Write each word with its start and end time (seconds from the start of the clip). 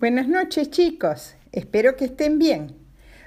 Buenas 0.00 0.26
noches 0.26 0.70
chicos, 0.70 1.36
espero 1.52 1.94
que 1.94 2.06
estén 2.06 2.40
bien. 2.40 2.74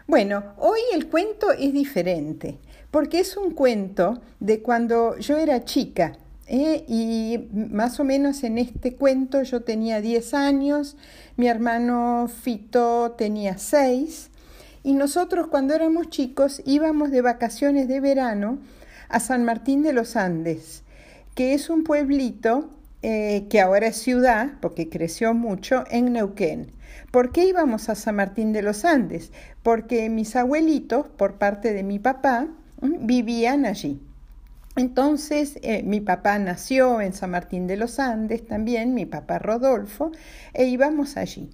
Bueno, 0.08 0.56
hoy 0.58 0.82
el 0.94 1.08
cuento 1.08 1.54
es 1.54 1.72
diferente, 1.72 2.60
porque 2.92 3.22
es 3.22 3.38
un 3.38 3.52
cuento 3.52 4.22
de 4.42 4.62
cuando 4.62 5.18
yo 5.18 5.38
era 5.38 5.64
chica. 5.64 6.18
¿Eh? 6.48 6.86
Y 6.88 7.48
más 7.54 8.00
o 8.00 8.04
menos 8.04 8.44
en 8.44 8.58
este 8.58 8.96
cuento 8.96 9.42
yo 9.44 9.62
tenía 9.62 10.02
10 10.02 10.34
años, 10.34 10.98
mi 11.38 11.48
hermano 11.48 12.28
Fito 12.28 13.12
tenía 13.18 13.58
6, 13.58 14.30
y 14.84 14.94
nosotros 14.94 15.48
cuando 15.48 15.74
éramos 15.74 16.10
chicos 16.10 16.62
íbamos 16.66 17.12
de 17.12 17.22
vacaciones 17.22 17.88
de 17.88 18.00
verano 18.00 18.60
a 19.10 19.20
San 19.20 19.44
Martín 19.44 19.82
de 19.82 19.94
los 19.94 20.16
Andes, 20.16 20.84
que 21.34 21.54
es 21.54 21.70
un 21.70 21.84
pueblito 21.84 22.70
eh, 23.02 23.48
que 23.50 23.62
ahora 23.62 23.88
es 23.88 23.98
ciudad, 23.98 24.54
porque 24.62 24.90
creció 24.90 25.34
mucho, 25.34 25.84
en 25.92 26.14
Neuquén. 26.14 26.72
¿Por 27.12 27.32
qué 27.32 27.46
íbamos 27.46 27.90
a 27.90 27.96
San 27.96 28.16
Martín 28.16 28.52
de 28.52 28.62
los 28.62 28.84
Andes? 28.86 29.32
Porque 29.64 30.10
mis 30.10 30.36
abuelitos, 30.36 31.08
por 31.08 31.38
parte 31.38 31.74
de 31.74 31.84
mi 31.84 32.00
papá, 32.00 32.48
vivían 32.82 33.66
allí. 33.66 34.02
Entonces, 34.76 35.58
eh, 35.62 35.84
mi 35.84 36.02
papá 36.02 36.38
nació 36.38 37.00
en 37.00 37.14
San 37.14 37.32
Martín 37.32 37.66
de 37.66 37.78
los 37.78 38.00
Andes 38.00 38.46
también, 38.46 38.94
mi 38.94 39.06
papá 39.06 39.40
Rodolfo, 39.40 40.12
e 40.54 40.66
íbamos 40.66 41.16
allí. 41.16 41.50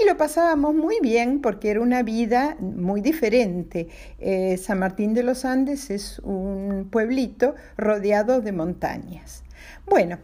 Y 0.00 0.06
lo 0.06 0.16
pasábamos 0.16 0.74
muy 0.74 0.98
bien 1.00 1.40
porque 1.40 1.70
era 1.70 1.80
una 1.80 2.02
vida 2.02 2.56
muy 2.58 3.00
diferente. 3.00 3.88
Eh, 4.18 4.56
San 4.56 4.80
Martín 4.80 5.14
de 5.14 5.22
los 5.22 5.44
Andes 5.44 5.90
es 5.90 6.18
un 6.20 6.88
pueblito 6.90 7.54
rodeado 7.76 8.40
de 8.40 8.50
montañas. 8.50 9.44
Bueno, 9.86 10.18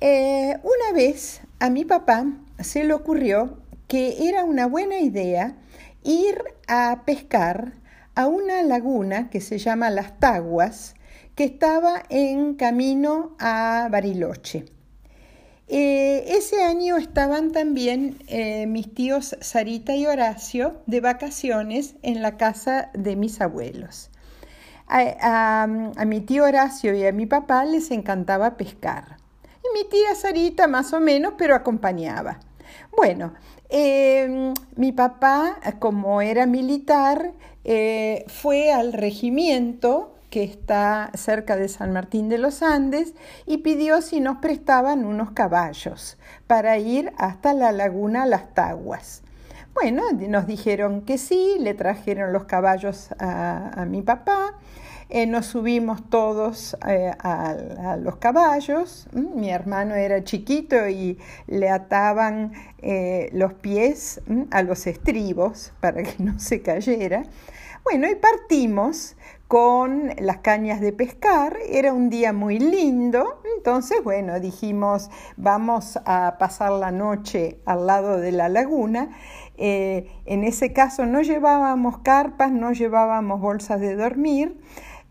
eh, 0.00 0.56
una 0.62 0.92
vez 0.94 1.42
a 1.58 1.68
mi 1.70 1.84
papá 1.84 2.24
se 2.60 2.84
le 2.84 2.94
ocurrió 2.94 3.58
que 3.88 4.28
era 4.28 4.44
una 4.44 4.66
buena 4.66 5.00
idea 5.00 5.54
ir 6.02 6.42
a 6.68 7.02
pescar 7.04 7.72
a 8.14 8.26
una 8.26 8.62
laguna 8.62 9.28
que 9.28 9.40
se 9.40 9.58
llama 9.58 9.90
Las 9.90 10.18
Taguas, 10.18 10.94
que 11.34 11.44
estaba 11.44 12.02
en 12.08 12.54
camino 12.54 13.36
a 13.38 13.88
Bariloche. 13.90 14.66
Eh, 15.66 16.24
ese 16.28 16.62
año 16.62 16.96
estaban 16.96 17.52
también 17.52 18.18
eh, 18.28 18.66
mis 18.66 18.92
tíos 18.94 19.36
Sarita 19.40 19.94
y 19.94 20.06
Horacio 20.06 20.82
de 20.86 21.00
vacaciones 21.00 21.96
en 22.02 22.22
la 22.22 22.36
casa 22.36 22.90
de 22.94 23.16
mis 23.16 23.40
abuelos. 23.40 24.10
a 24.86 25.66
mi 26.06 26.20
tío 26.20 26.44
Horacio 26.44 26.94
y 26.94 27.06
a 27.06 27.12
mi 27.12 27.26
papá 27.26 27.64
les 27.64 27.90
encantaba 27.90 28.56
pescar 28.56 29.24
mi 29.74 29.84
tía 29.84 30.14
Sarita 30.14 30.68
más 30.68 30.92
o 30.92 31.00
menos, 31.00 31.34
pero 31.36 31.56
acompañaba. 31.56 32.38
Bueno, 32.96 33.34
em, 33.68 34.54
mi 34.76 34.92
papá, 34.92 35.58
como 35.80 36.20
era 36.20 36.46
militar, 36.46 37.32
eh, 37.64 38.24
fue 38.28 38.72
al 38.72 38.92
regimiento 38.92 40.13
que 40.34 40.42
está 40.42 41.12
cerca 41.14 41.54
de 41.54 41.68
San 41.68 41.92
Martín 41.92 42.28
de 42.28 42.38
los 42.38 42.64
Andes 42.64 43.14
y 43.46 43.58
pidió 43.58 44.02
si 44.02 44.18
nos 44.18 44.38
prestaban 44.38 45.04
unos 45.04 45.30
caballos 45.30 46.18
para 46.48 46.76
ir 46.76 47.12
hasta 47.18 47.54
la 47.54 47.70
laguna 47.70 48.26
Las 48.26 48.52
Taguas. 48.52 49.22
Bueno, 49.74 50.02
nos 50.10 50.48
dijeron 50.48 51.02
que 51.02 51.18
sí, 51.18 51.54
le 51.60 51.74
trajeron 51.74 52.32
los 52.32 52.46
caballos 52.46 53.10
a 53.20 53.86
mi 53.88 54.02
papá 54.02 54.56
eh, 55.10 55.26
nos 55.26 55.46
subimos 55.46 56.08
todos 56.08 56.76
eh, 56.88 57.12
a, 57.18 57.96
los 58.00 58.16
caballos. 58.16 59.06
Mi 59.12 59.50
hermano 59.50 59.94
era 59.94 60.24
chiquito 60.24 60.88
y 60.88 61.18
le 61.46 61.68
ataban 61.68 62.52
eh, 62.82 63.28
los 63.32 63.52
pies 63.54 64.20
a 64.50 64.62
los 64.62 64.86
estribos 64.86 65.72
para 65.80 66.02
que 66.02 66.14
no 66.18 66.38
se 66.38 66.62
cayera. 66.62 67.24
Bueno, 67.84 68.10
y 68.10 68.14
partimos 68.14 69.14
con 69.46 70.10
las 70.18 70.38
cañas 70.38 70.80
de 70.80 70.94
pescar. 70.94 71.58
Era 71.68 71.92
un 71.92 72.08
día 72.08 72.32
muy 72.32 72.58
lindo. 72.58 73.42
Entonces, 73.58 74.02
bueno, 74.02 74.40
dijimos, 74.40 75.10
vamos 75.36 75.98
a 76.06 76.36
pasar 76.38 76.72
la 76.72 76.90
noche 76.90 77.58
al 77.66 77.86
lado 77.86 78.16
de 78.18 78.32
la 78.32 78.48
laguna. 78.48 79.10
en 79.56 80.44
ese 80.44 80.72
caso 80.72 81.04
no 81.04 81.20
llevábamos 81.20 81.98
carpas, 81.98 82.50
no 82.50 82.72
llevábamos 82.72 83.42
bolsas 83.42 83.80
de 83.80 83.94
dormir. 83.96 84.58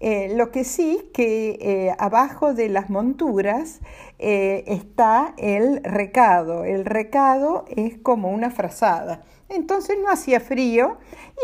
Eh, 0.05 0.33
lo 0.35 0.51
que 0.51 0.65
sí 0.65 1.09
que 1.13 1.57
eh, 1.61 1.95
abajo 1.97 2.53
de 2.53 2.67
las 2.67 2.89
monturas 2.89 3.79
eh, 4.19 4.65
está 4.67 5.33
el 5.37 5.81
recado. 5.81 6.65
El 6.65 6.83
recado 6.83 7.63
es 7.69 7.99
como 7.99 8.29
una 8.29 8.49
frazada. 8.51 9.21
Entonces 9.55 9.97
no 10.01 10.09
hacía 10.09 10.39
frío 10.39 10.97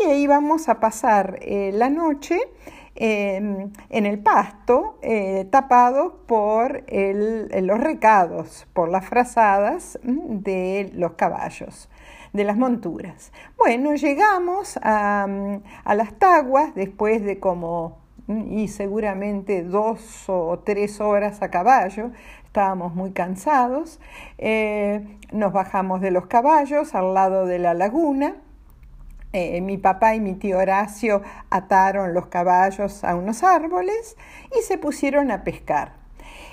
y 0.04 0.10
íbamos 0.12 0.68
a 0.68 0.80
pasar 0.80 1.38
la 1.44 1.88
noche 1.90 2.38
em, 2.94 3.70
en 3.88 4.06
el 4.06 4.18
pasto 4.18 4.98
tapado 5.50 6.20
por 6.26 6.84
los 6.90 7.80
recados, 7.80 8.66
por 8.72 8.88
las 8.88 9.06
frazadas 9.06 9.98
mm, 10.02 10.38
de 10.38 10.90
los 10.94 11.12
caballos 11.12 11.88
de 12.32 12.44
las 12.44 12.56
monturas. 12.56 13.32
Bueno, 13.58 13.94
llegamos 13.94 14.78
a, 14.82 15.26
a, 15.84 15.94
las 15.94 16.18
taguas 16.18 16.74
después 16.74 17.24
de 17.24 17.40
como 17.40 17.98
y 18.48 18.68
seguramente 18.68 19.62
dos 19.62 20.24
o 20.28 20.60
tres 20.64 21.00
horas 21.00 21.42
a 21.42 21.50
caballo. 21.50 22.12
Estábamos 22.50 22.96
muy 22.96 23.12
cansados. 23.12 24.00
Eh, 24.36 25.06
nos 25.30 25.52
bajamos 25.52 26.00
de 26.00 26.10
los 26.10 26.26
caballos 26.26 26.96
al 26.96 27.14
lado 27.14 27.46
de 27.46 27.60
la 27.60 27.74
laguna. 27.74 28.34
Eh, 29.32 29.60
mi 29.60 29.78
papá 29.78 30.16
y 30.16 30.20
mi 30.20 30.34
tío 30.34 30.58
Horacio 30.58 31.22
ataron 31.48 32.12
los 32.12 32.26
caballos 32.26 33.04
a 33.04 33.14
unos 33.14 33.44
árboles 33.44 34.16
y 34.58 34.62
se 34.62 34.78
pusieron 34.78 35.30
a 35.30 35.44
pescar. 35.44 35.92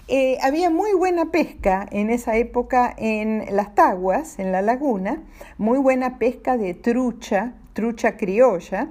Eh, 0.08 0.38
había 0.44 0.70
muy 0.70 0.94
buena 0.94 1.32
pesca 1.32 1.88
en 1.90 2.12
esa 2.12 2.36
época 2.36 2.94
en 2.96 3.48
las 3.56 3.74
taguas, 3.74 4.38
en 4.38 4.52
la 4.52 4.62
laguna, 4.62 5.24
muy 5.58 5.80
buena 5.80 6.20
pesca 6.20 6.58
de 6.58 6.76
trucha, 6.76 7.54
trucha 7.74 8.18
criolla. 8.18 8.90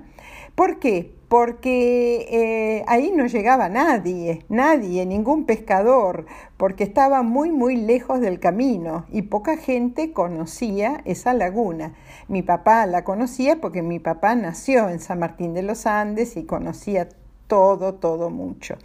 ¿Por 0.57 0.81
qué? 0.81 1.16
Porque 1.29 2.27
eh, 2.31 2.85
ahí 2.87 3.13
no 3.15 3.27
llegaba 3.27 3.69
nadie, 3.69 4.45
nadie, 4.49 5.07
ningún 5.07 5.45
pescador, 5.45 6.27
porque 6.57 6.85
estaba 6.85 7.23
muy, 7.23 7.51
muy 7.51 7.77
lejos 7.77 8.21
del 8.21 8.39
camino 8.39 9.07
y 9.11 9.23
poca 9.23 9.57
gente 9.57 10.13
conocía 10.13 11.01
esa 11.05 11.35
laguna. 11.35 11.95
Mi 12.29 12.43
papá 12.43 12.87
la 12.87 13.03
conocía 13.03 13.61
porque 13.61 13.83
mi 13.83 13.99
papá 13.99 14.35
nació 14.37 14.89
en 14.89 15.01
San 15.01 15.19
Martín 15.19 15.55
de 15.55 15.63
los 15.63 15.87
Andes 15.87 16.37
y 16.37 16.45
conocía 16.45 17.09
todo, 17.49 17.95
todo 17.95 18.31
mucho. 18.31 18.77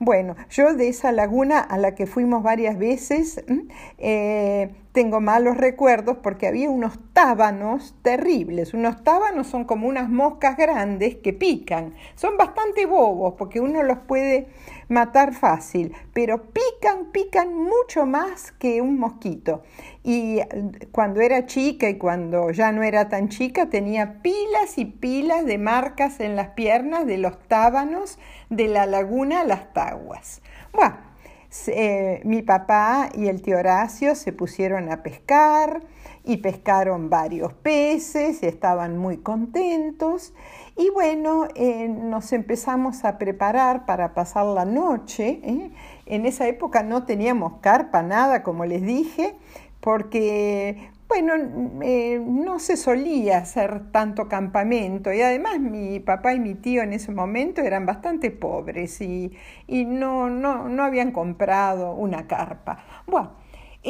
Bueno, 0.00 0.36
yo 0.50 0.74
de 0.74 0.88
esa 0.88 1.10
laguna 1.10 1.58
a 1.58 1.76
la 1.76 1.94
que 1.94 2.06
fuimos 2.06 2.42
varias 2.42 2.78
veces 2.78 3.42
tengo 4.92 5.20
malos 5.20 5.56
recuerdos 5.56 6.16
porque 6.22 6.46
había 6.46 6.70
unos 6.70 6.98
tábanos 7.12 7.94
terribles. 8.02 8.74
Unos 8.74 9.04
tábanos 9.04 9.46
son 9.46 9.64
como 9.64 9.86
unas 9.86 10.08
moscas 10.08 10.56
grandes 10.56 11.16
que 11.16 11.32
pican. 11.32 11.94
Son 12.14 12.36
bastante 12.36 12.86
bobos 12.86 13.34
porque 13.36 13.60
uno 13.60 13.82
los 13.82 13.98
puede 13.98 14.48
matar 14.88 15.34
fácil, 15.34 15.94
pero 16.12 16.50
pican, 16.50 17.12
pican 17.12 17.54
mucho 17.54 18.06
más 18.06 18.52
que 18.52 18.80
un 18.80 18.98
mosquito. 18.98 19.62
Y 20.02 20.40
cuando 20.90 21.20
era 21.20 21.46
chica 21.46 21.88
y 21.88 21.98
cuando 21.98 22.50
ya 22.50 22.72
no 22.72 22.82
era 22.82 23.08
tan 23.08 23.28
chica 23.28 23.68
tenía 23.68 24.22
pilas 24.22 24.78
y 24.78 24.86
pilas 24.86 25.44
de 25.44 25.58
marcas 25.58 26.20
en 26.20 26.36
las 26.36 26.48
piernas 26.48 27.06
de 27.06 27.18
los 27.18 27.38
tábanos 27.46 28.18
de 28.48 28.68
la 28.68 28.86
laguna 28.86 29.44
Las 29.44 29.72
Taguas. 29.74 30.40
Bueno, 30.72 31.07
eh, 31.68 32.20
mi 32.24 32.42
papá 32.42 33.08
y 33.14 33.28
el 33.28 33.42
tío 33.42 33.58
Horacio 33.58 34.14
se 34.14 34.32
pusieron 34.32 34.90
a 34.90 35.02
pescar 35.02 35.82
y 36.24 36.38
pescaron 36.38 37.08
varios 37.08 37.54
peces, 37.54 38.42
estaban 38.42 38.98
muy 38.98 39.18
contentos 39.18 40.34
y 40.76 40.90
bueno, 40.90 41.48
eh, 41.56 41.88
nos 41.88 42.32
empezamos 42.32 43.04
a 43.04 43.18
preparar 43.18 43.84
para 43.84 44.14
pasar 44.14 44.46
la 44.46 44.64
noche. 44.64 45.40
¿eh? 45.42 45.70
En 46.06 46.24
esa 46.24 46.46
época 46.46 46.84
no 46.84 47.04
teníamos 47.04 47.54
carpa, 47.60 48.02
nada, 48.02 48.44
como 48.44 48.64
les 48.64 48.82
dije, 48.82 49.34
porque, 49.80 50.90
bueno, 51.08 51.32
eh, 51.82 52.22
no 52.24 52.58
se 52.58 52.76
solía 52.76 53.38
hacer 53.38 53.90
tanto 53.90 54.28
campamento 54.28 55.12
y 55.12 55.22
además 55.22 55.58
mi 55.58 56.00
papá 56.00 56.34
y 56.34 56.40
mi 56.40 56.54
tío 56.54 56.82
en 56.82 56.92
ese 56.92 57.12
momento 57.12 57.62
eran 57.62 57.86
bastante 57.86 58.30
pobres 58.30 59.00
y, 59.00 59.32
no, 59.68 60.28
no, 60.28 60.68
no 60.68 60.82
habían 60.84 61.12
comprado 61.12 61.94
una 61.94 62.26
carpa. 62.26 62.84
Bueno, 63.06 63.32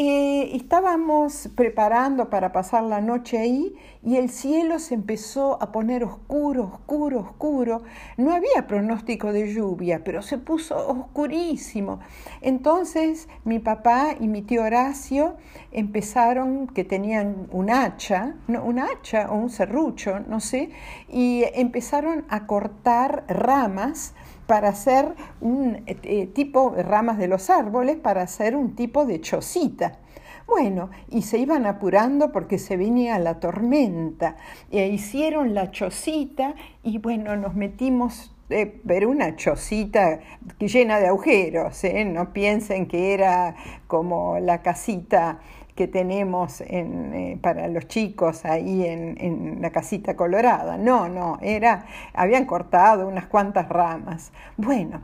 eh, 0.00 0.54
estábamos 0.54 1.48
preparando 1.56 2.30
para 2.30 2.52
pasar 2.52 2.84
la 2.84 3.00
noche 3.00 3.36
ahí 3.36 3.74
y 4.04 4.14
el 4.14 4.30
cielo 4.30 4.78
se 4.78 4.94
empezó 4.94 5.60
a 5.60 5.72
poner 5.72 6.04
oscuro, 6.04 6.70
oscuro, 6.72 7.18
oscuro. 7.18 7.82
No 8.16 8.32
había 8.32 8.68
pronóstico 8.68 9.32
de 9.32 9.52
lluvia, 9.52 10.04
pero 10.04 10.22
se 10.22 10.38
puso 10.38 10.88
oscurísimo. 10.88 11.98
Entonces 12.42 13.28
mi 13.42 13.58
papá 13.58 14.14
y 14.20 14.28
mi 14.28 14.42
tío 14.42 14.62
Horacio 14.62 15.34
empezaron, 15.72 16.68
que 16.68 16.84
tenían 16.84 17.48
un 17.50 17.68
hacha, 17.68 18.36
un 18.46 18.78
hacha 18.78 19.28
o 19.32 19.34
un 19.34 19.50
serrucho, 19.50 20.20
no 20.20 20.38
sé, 20.38 20.70
y 21.08 21.42
empezaron 21.54 22.24
a 22.28 22.46
cortar 22.46 23.24
ramas 23.26 24.14
para 24.48 24.70
hacer 24.70 25.14
un 25.42 25.82
eh, 25.86 26.26
tipo 26.28 26.70
de 26.70 26.82
ramas 26.82 27.18
de 27.18 27.28
los 27.28 27.50
árboles, 27.50 27.96
para 27.96 28.22
hacer 28.22 28.56
un 28.56 28.74
tipo 28.74 29.04
de 29.04 29.20
chocita. 29.20 29.98
Bueno, 30.46 30.88
y 31.10 31.20
se 31.20 31.36
iban 31.36 31.66
apurando 31.66 32.32
porque 32.32 32.58
se 32.58 32.78
venía 32.78 33.18
la 33.18 33.40
tormenta. 33.40 34.36
E 34.70 34.88
hicieron 34.88 35.52
la 35.52 35.70
chocita 35.70 36.54
y 36.82 36.96
bueno, 36.96 37.36
nos 37.36 37.54
metimos 37.54 38.34
eh, 38.50 38.80
pero 38.86 39.10
una 39.10 39.36
chocita 39.36 40.20
llena 40.58 40.98
de 40.98 41.08
agujeros, 41.08 41.84
¿eh? 41.84 42.06
no 42.06 42.32
piensen 42.32 42.88
que 42.88 43.12
era 43.12 43.54
como 43.86 44.38
la 44.38 44.62
casita 44.62 45.40
que 45.78 45.86
tenemos 45.86 46.60
eh, 46.62 47.38
para 47.40 47.68
los 47.68 47.86
chicos 47.86 48.44
ahí 48.44 48.84
en, 48.84 49.62
la 49.62 49.70
casita 49.70 50.16
colorada. 50.16 50.76
No, 50.76 51.08
no, 51.08 51.38
era, 51.40 51.86
habían 52.14 52.46
cortado 52.46 53.06
unas 53.06 53.28
cuantas 53.28 53.68
ramas. 53.68 54.32
Bueno, 54.56 55.02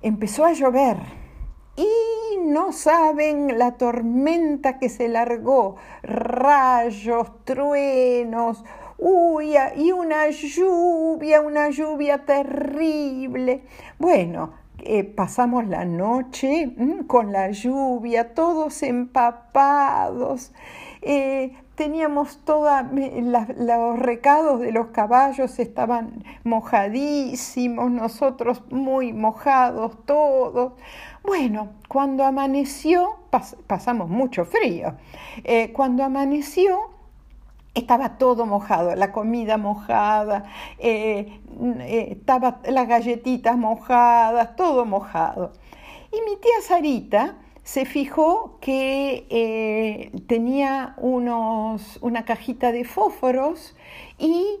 empezó 0.00 0.46
a 0.46 0.54
llover 0.54 0.96
y 1.76 2.38
no 2.46 2.72
saben 2.72 3.58
la 3.58 3.72
tormenta 3.72 4.78
que 4.78 4.88
se 4.88 5.06
largó, 5.06 5.76
rayos, 6.02 7.44
truenos, 7.44 8.64
uy, 8.96 9.52
y 9.76 9.92
una 9.92 10.30
lluvia, 10.30 11.42
una 11.42 11.68
lluvia 11.68 12.24
terrible. 12.24 13.64
Bueno, 13.98 14.63
eh, 14.84 15.04
pasamos 15.04 15.66
la 15.66 15.84
noche 15.84 16.66
mm, 16.66 17.04
con 17.06 17.32
la 17.32 17.50
lluvia, 17.50 18.34
todos 18.34 18.82
empapados. 18.82 20.52
Eh, 21.02 21.52
teníamos 21.74 22.38
todos 22.44 22.70
los 22.92 23.98
recados 23.98 24.60
de 24.60 24.72
los 24.72 24.88
caballos 24.88 25.58
estaban 25.58 26.24
mojadísimos, 26.44 27.90
nosotros 27.90 28.62
muy 28.70 29.12
mojados 29.12 30.04
todos. 30.06 30.74
Bueno, 31.22 31.70
cuando 31.88 32.24
amaneció, 32.24 33.16
pasamos 33.66 34.08
mucho 34.08 34.44
frío, 34.44 34.94
eh, 35.42 35.72
cuando 35.72 36.04
amaneció 36.04 36.93
estaba 37.74 38.18
todo 38.18 38.46
mojado, 38.46 38.94
la 38.94 39.12
comida 39.12 39.58
mojada, 39.58 40.44
eh, 40.78 41.40
eh, 41.80 42.08
estaba 42.12 42.60
las 42.68 42.88
galletitas 42.88 43.56
mojadas, 43.56 44.56
todo 44.56 44.84
mojado. 44.84 45.52
Y 46.12 46.16
mi 46.28 46.36
tía 46.36 46.60
Sarita 46.62 47.36
se 47.64 47.84
fijó 47.84 48.58
que 48.60 49.26
eh, 49.28 50.12
tenía 50.28 50.94
unos, 50.98 51.98
una 52.00 52.24
cajita 52.24 52.70
de 52.72 52.84
fósforos 52.84 53.74
y 54.18 54.60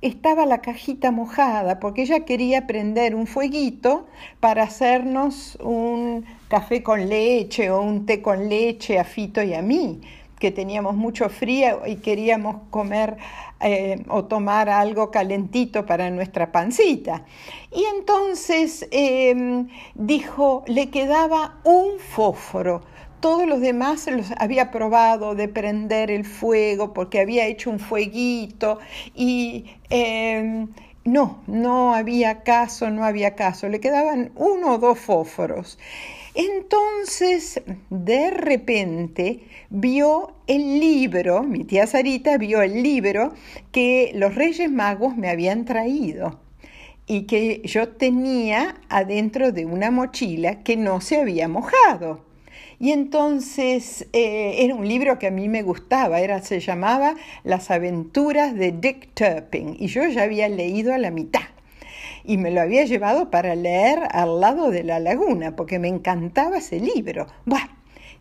estaba 0.00 0.46
la 0.46 0.60
cajita 0.60 1.10
mojada 1.10 1.80
porque 1.80 2.02
ella 2.02 2.24
quería 2.24 2.68
prender 2.68 3.16
un 3.16 3.26
fueguito 3.26 4.06
para 4.38 4.62
hacernos 4.62 5.58
un 5.60 6.24
café 6.46 6.80
con 6.80 7.08
leche 7.08 7.72
o 7.72 7.82
un 7.82 8.06
té 8.06 8.22
con 8.22 8.48
leche 8.48 9.00
a 9.00 9.04
Fito 9.04 9.42
y 9.42 9.54
a 9.54 9.62
mí 9.62 10.00
que 10.40 10.50
teníamos 10.50 10.96
mucho 10.96 11.28
frío 11.28 11.82
y 11.86 11.96
queríamos 11.96 12.56
comer 12.70 13.18
eh, 13.60 14.02
o 14.08 14.24
tomar 14.24 14.70
algo 14.70 15.10
calentito 15.10 15.84
para 15.84 16.10
nuestra 16.10 16.50
pancita. 16.50 17.24
Y 17.70 17.84
entonces 17.84 18.88
em, 18.90 19.68
dijo, 19.94 20.64
le 20.66 20.88
quedaba 20.88 21.60
un 21.62 21.98
fósforo. 21.98 22.80
Todos 23.20 23.46
los 23.46 23.60
demás 23.60 24.06
los 24.10 24.32
había 24.38 24.70
probado 24.70 25.34
de 25.34 25.46
prender 25.46 26.10
el 26.10 26.24
fuego 26.24 26.94
porque 26.94 27.20
había 27.20 27.46
hecho 27.46 27.68
un 27.68 27.78
fueguito 27.78 28.78
y 29.14 29.66
em, 29.90 30.68
no, 31.04 31.42
no 31.46 31.94
había 31.94 32.42
caso, 32.42 32.90
no 32.90 33.04
había 33.04 33.34
caso. 33.34 33.68
Le 33.68 33.80
quedaban 33.80 34.32
uno 34.36 34.74
o 34.74 34.78
dos 34.78 34.98
fósforos. 34.98 35.78
Entonces, 36.34 37.60
de 37.90 38.30
repente, 38.30 39.40
vio 39.68 40.34
el 40.46 40.78
libro, 40.78 41.42
mi 41.42 41.64
tía 41.64 41.86
Sarita 41.86 42.38
vio 42.38 42.62
el 42.62 42.82
libro 42.82 43.32
que 43.72 44.12
los 44.14 44.34
Reyes 44.34 44.70
Magos 44.70 45.16
me 45.16 45.28
habían 45.28 45.64
traído 45.64 46.38
y 47.06 47.22
que 47.22 47.62
yo 47.64 47.88
tenía 47.88 48.76
adentro 48.88 49.50
de 49.50 49.66
una 49.66 49.90
mochila 49.90 50.62
que 50.62 50.76
no 50.76 51.00
se 51.00 51.20
había 51.20 51.48
mojado. 51.48 52.29
Y 52.80 52.92
entonces 52.92 54.08
eh, 54.14 54.64
era 54.64 54.74
un 54.74 54.88
libro 54.88 55.18
que 55.18 55.26
a 55.26 55.30
mí 55.30 55.50
me 55.50 55.62
gustaba, 55.62 56.20
era, 56.20 56.40
se 56.40 56.60
llamaba 56.60 57.14
Las 57.44 57.70
aventuras 57.70 58.54
de 58.54 58.72
Dick 58.72 59.12
Turpin 59.12 59.76
y 59.78 59.88
yo 59.88 60.08
ya 60.08 60.22
había 60.22 60.48
leído 60.48 60.94
a 60.94 60.98
la 60.98 61.10
mitad 61.10 61.42
y 62.24 62.38
me 62.38 62.50
lo 62.50 62.62
había 62.62 62.86
llevado 62.86 63.30
para 63.30 63.54
leer 63.54 64.00
al 64.12 64.40
lado 64.40 64.70
de 64.70 64.82
la 64.82 64.98
laguna, 64.98 65.56
porque 65.56 65.78
me 65.78 65.88
encantaba 65.88 66.56
ese 66.56 66.80
libro. 66.80 67.26
Bueno, 67.44 67.68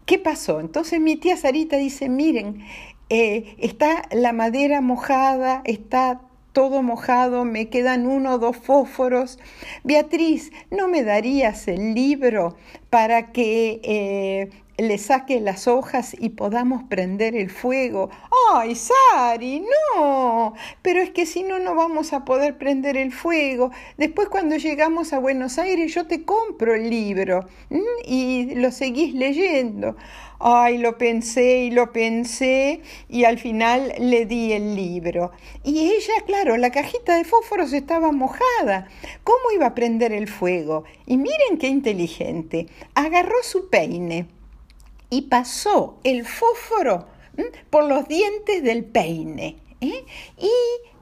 ¿qué 0.05 0.19
pasó? 0.19 0.59
Entonces 0.59 0.99
mi 0.99 1.15
tía 1.15 1.37
Sarita 1.37 1.77
dice, 1.77 2.09
miren, 2.09 2.61
eh, 3.09 3.55
está 3.59 4.03
la 4.11 4.33
madera 4.33 4.81
mojada, 4.81 5.61
está 5.63 6.21
todo 6.53 6.81
mojado, 6.81 7.45
me 7.45 7.69
quedan 7.69 8.07
uno 8.07 8.35
o 8.35 8.37
dos 8.39 8.57
fósforos. 8.57 9.39
Beatriz, 9.83 10.51
¿no 10.71 10.87
me 10.87 11.03
darías 11.03 11.67
el 11.67 11.93
libro 11.93 12.55
para 12.89 13.31
que 13.31 13.81
eh, 13.83 14.49
le 14.81 14.97
saque 14.97 15.39
las 15.39 15.67
hojas 15.67 16.15
y 16.17 16.29
podamos 16.29 16.83
prender 16.83 17.35
el 17.35 17.49
fuego. 17.49 18.09
¡Ay, 18.53 18.75
Sari! 18.75 19.63
¡No! 19.95 20.53
Pero 20.81 21.01
es 21.01 21.11
que 21.11 21.25
si 21.25 21.43
no, 21.43 21.59
no 21.59 21.75
vamos 21.75 22.13
a 22.13 22.25
poder 22.25 22.57
prender 22.57 22.97
el 22.97 23.11
fuego. 23.11 23.71
Después 23.97 24.29
cuando 24.29 24.57
llegamos 24.57 25.13
a 25.13 25.19
Buenos 25.19 25.57
Aires 25.59 25.93
yo 25.93 26.07
te 26.07 26.23
compro 26.23 26.75
el 26.75 26.89
libro 26.89 27.47
y 28.05 28.55
lo 28.55 28.71
seguís 28.71 29.13
leyendo. 29.13 29.95
Ay, 30.41 30.77
lo 30.77 30.97
pensé 30.97 31.63
y 31.63 31.71
lo 31.71 31.91
pensé 31.91 32.81
y 33.09 33.25
al 33.25 33.39
final 33.39 33.93
le 33.99 34.25
di 34.25 34.53
el 34.53 34.73
libro. 34.73 35.31
Y 35.65 35.89
ella, 35.89 36.13
claro, 36.25 36.55
la 36.55 36.71
cajita 36.71 37.17
de 37.17 37.25
fósforos 37.25 37.73
estaba 37.73 38.13
mojada. 38.13 38.87
¿Cómo 39.25 39.51
iba 39.53 39.67
a 39.67 39.75
prender 39.75 40.13
el 40.13 40.29
fuego? 40.29 40.85
Y 41.05 41.17
miren 41.17 41.57
qué 41.59 41.67
inteligente. 41.67 42.67
Agarró 42.95 43.35
su 43.43 43.69
peine 43.69 44.27
y 45.09 45.23
pasó 45.23 45.99
el 46.03 46.25
fósforo 46.25 47.07
por 47.69 47.85
los 47.85 48.07
dientes 48.07 48.63
del 48.63 48.85
peine. 48.85 49.57
¿eh? 49.81 50.05
Y 50.37 50.51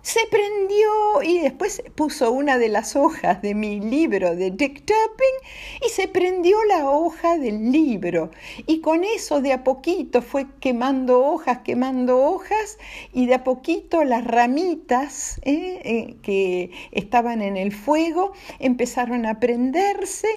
se 0.08 0.22
prendió 0.32 1.22
y 1.22 1.40
después 1.40 1.84
puso 1.96 2.32
una 2.32 2.58
de 2.58 2.70
las 2.70 2.96
hojas 2.96 3.42
de 3.42 3.54
mi 3.54 3.82
libro 3.82 4.38
de 4.38 4.52
Dick 4.52 4.86
Turpin 4.86 5.86
y 5.86 5.90
se 5.90 6.08
prendió 6.08 6.64
la 6.64 6.90
hoja 6.90 7.38
del 7.38 7.74
libro. 7.74 8.32
Y 8.68 8.80
con 8.80 9.04
eso 9.04 9.42
de 9.42 9.52
a 9.52 9.66
poquito 9.66 10.22
fue 10.22 10.46
quemando 10.62 11.26
hojas, 11.26 11.58
quemando 11.66 12.24
hojas 12.24 12.78
y 13.12 13.26
de 13.26 13.34
a 13.34 13.44
poquito 13.44 14.06
las 14.06 14.24
ramitas 14.24 15.42
¿eh? 15.44 15.82
Eh, 15.84 16.16
que 16.22 16.72
estaban 16.92 17.42
en 17.42 17.58
el 17.58 17.74
fuego 17.74 18.32
empezaron 18.60 19.26
a 19.26 19.42
prenderse 19.42 20.30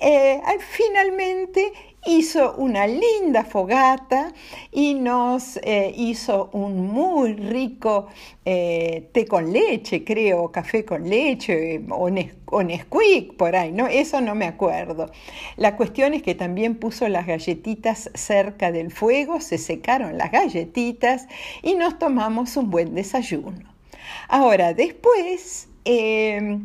y 0.00 0.58
finalmente 0.58 1.72
hizo 2.06 2.54
una 2.56 2.86
linda 2.86 3.44
fogata 3.44 4.32
y 4.72 4.94
nos 4.94 5.58
eh, 5.58 5.92
hizo 5.96 6.50
un 6.52 6.86
muy 6.86 7.34
rico 7.34 8.06
eh, 8.44 9.08
té 9.12 9.26
con 9.26 9.52
leche, 9.52 10.04
creo, 10.04 10.50
café 10.52 10.84
con 10.84 11.08
leche 11.08 11.82
o, 11.90 12.08
Nesquik 12.62 13.36
por 13.36 13.56
ahí, 13.56 13.72
¿no? 13.72 13.88
Eso 13.88 14.20
no 14.20 14.34
me 14.34 14.46
acuerdo. 14.46 15.10
La 15.56 15.76
cuestión 15.76 16.14
es 16.14 16.22
que 16.22 16.34
también 16.34 16.76
puso 16.76 17.08
las 17.08 17.26
galletitas 17.26 18.10
cerca 18.14 18.70
del 18.70 18.92
fuego, 18.92 19.40
se 19.40 19.58
secaron 19.58 20.16
las 20.16 20.30
galletitas 20.30 21.26
y 21.62 21.74
nos 21.74 21.98
tomamos 21.98 22.56
un 22.56 22.70
buen 22.70 22.94
desayuno. 22.94 23.74
Ahora, 24.28 24.74
después 24.74 25.68
eh, 25.84 26.58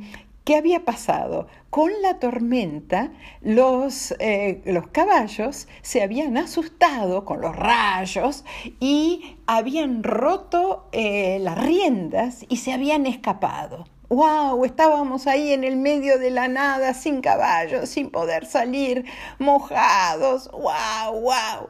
¿Qué 0.43 0.55
había 0.55 0.85
pasado? 0.85 1.47
Con 1.69 1.91
la 2.01 2.17
tormenta, 2.17 3.11
los, 3.41 4.15
eh, 4.19 4.63
los, 4.65 4.87
caballos 4.87 5.67
se 5.83 6.01
habían 6.01 6.35
asustado 6.35 7.25
con 7.25 7.41
los 7.41 7.55
rayos 7.55 8.43
y 8.79 9.37
habían 9.45 10.01
roto 10.01 10.89
eh, 10.93 11.37
las 11.41 11.63
riendas 11.63 12.43
y 12.49 12.57
se 12.57 12.73
habían 12.73 13.05
escapado. 13.05 13.85
wow, 14.09 14.65
estábamos 14.65 15.27
ahí 15.27 15.53
en 15.53 15.63
el 15.63 15.77
medio 15.77 16.17
de 16.17 16.31
la 16.31 16.47
nada, 16.47 16.95
sin 16.95 17.21
caballos, 17.21 17.87
sin 17.89 18.09
poder 18.09 18.47
salir, 18.47 19.05
mojados, 19.37 20.49
wow, 20.51 21.21
wow. 21.21 21.69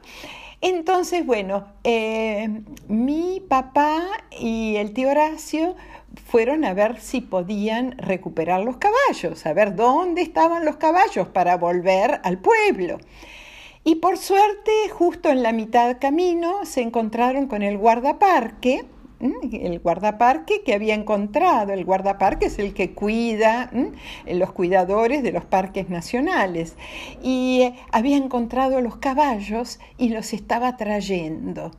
Entonces, 0.62 1.26
bueno, 1.26 1.66
eh, 1.84 2.62
mi 2.88 3.42
papá 3.50 4.02
y 4.32 4.76
el 4.78 4.94
tío 4.94 5.10
Horacio 5.10 5.76
fueron 6.26 6.66
a 6.66 6.74
ver 6.74 7.00
si 7.00 7.22
podían 7.22 7.98
recuperar 7.98 8.62
los 8.62 8.78
caballos, 8.78 9.46
a 9.46 9.54
ver 9.54 9.76
dónde 9.76 10.22
estaban 10.22 10.66
los 10.66 10.78
caballos 10.78 11.28
para 11.28 11.58
volver 11.58 12.20
al 12.24 12.40
pueblo. 12.40 12.98
Y 13.84 13.96
por 13.96 14.18
suerte, 14.18 14.72
justo 14.92 15.30
en 15.30 15.42
la 15.42 15.54
mitad 15.54 15.98
camino, 16.00 16.66
se 16.66 16.82
encontraron 16.82 17.48
con 17.48 17.64
el 17.64 17.78
guardaparque, 17.78 18.86
el 19.20 19.80
guardaparque 19.80 20.62
que 20.64 20.74
había 20.74 20.94
encontrado. 20.94 21.74
El 21.74 21.86
guardaparque 21.86 22.46
es 22.46 22.60
el 22.60 22.74
que 22.74 22.94
cuida, 22.94 23.72
los 24.28 24.52
cuidadores 24.52 25.24
de 25.24 25.32
los 25.32 25.46
parques 25.46 25.90
nacionales. 25.90 26.76
Y 27.24 27.62
eh, 27.62 27.76
había 27.92 28.18
encontrado 28.18 28.82
los 28.82 28.98
caballos 28.98 29.80
y 29.98 30.10
los 30.10 30.34
estaba 30.34 30.78
trayendo. 30.78 31.72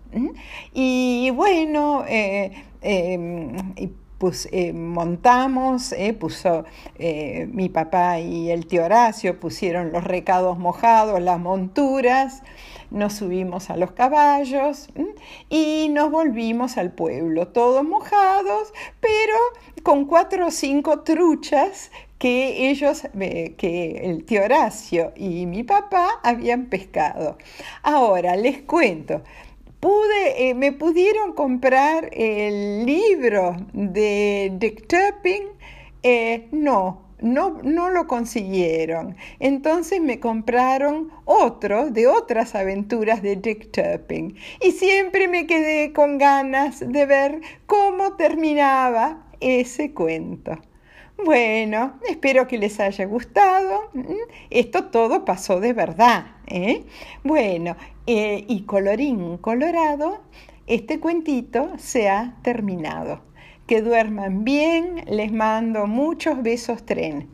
Y 0.72 1.30
bueno, 1.30 2.04
eh, 2.08 2.52
em, 2.80 3.56
pues, 4.22 4.48
eh, 4.52 4.72
montamos, 4.72 5.90
eh, 5.90 6.12
puso 6.12 6.64
eh, 6.96 7.48
mi 7.50 7.68
papá 7.68 8.20
y 8.20 8.52
el 8.52 8.68
tío 8.68 8.84
Horacio 8.84 9.40
pusieron 9.40 9.90
los 9.90 10.04
recados 10.04 10.60
mojados, 10.60 11.20
las 11.20 11.40
monturas, 11.40 12.44
nos 12.92 13.14
subimos 13.14 13.68
a 13.68 13.76
los 13.76 13.90
caballos 13.90 14.90
y 15.50 15.88
nos 15.90 16.12
volvimos 16.12 16.78
al 16.78 16.92
pueblo, 16.92 17.48
todos 17.48 17.82
mojados, 17.82 18.72
pero 19.00 19.34
con 19.82 20.04
cuatro 20.04 20.46
o 20.46 20.50
cinco 20.52 21.00
truchas 21.00 21.90
que 22.20 22.70
ellos, 22.70 23.02
que 23.58 24.02
el 24.04 24.24
tío 24.24 24.44
Horacio 24.44 25.12
y 25.16 25.46
mi 25.46 25.64
papá 25.64 26.20
habían 26.22 26.66
pescado. 26.66 27.38
Ahora 27.82 28.36
les 28.36 28.62
cuento, 28.62 29.22
pude, 29.82 30.48
eh, 30.48 30.54
me 30.54 30.70
pudieron 30.70 31.32
comprar 31.32 32.08
el 32.12 32.86
libro 32.86 33.56
de 33.72 34.52
Dick 34.54 34.86
Turpin, 34.86 35.42
eh, 36.04 36.46
no, 36.52 37.08
no, 37.20 37.58
no, 37.64 37.90
lo 37.90 38.06
consiguieron. 38.06 39.16
Entonces 39.40 40.00
me 40.00 40.20
compraron 40.20 41.10
otro 41.24 41.90
de 41.90 42.06
otras 42.06 42.54
aventuras 42.54 43.22
de 43.22 43.34
Dick 43.34 43.72
Turpin. 43.72 44.36
Y 44.60 44.70
siempre 44.70 45.26
me 45.26 45.48
quedé 45.48 45.92
con 45.92 46.16
ganas 46.16 46.78
de 46.78 47.04
ver 47.04 47.40
cómo 47.66 48.14
terminaba 48.14 49.26
ese 49.40 49.92
cuento. 49.92 50.58
Bueno, 51.24 52.00
espero 52.08 52.48
que 52.48 52.58
les 52.58 52.80
haya 52.80 53.04
gustado. 53.06 53.90
Esto 54.50 54.86
todo 54.86 55.24
pasó 55.24 55.60
de 55.60 55.72
verdad. 55.72 56.26
¿eh? 56.48 56.84
Bueno, 57.22 57.76
eh, 58.06 58.44
y 58.48 58.62
colorín 58.62 59.38
colorado, 59.38 60.22
este 60.66 60.98
cuentito 60.98 61.70
se 61.78 62.08
ha 62.08 62.36
terminado. 62.42 63.20
Que 63.68 63.82
duerman 63.82 64.42
bien, 64.42 65.04
les 65.06 65.32
mando 65.32 65.86
muchos 65.86 66.42
besos 66.42 66.84
tren. 66.84 67.28